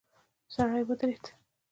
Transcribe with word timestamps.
سړی 0.53 0.83
ودرید. 0.87 1.23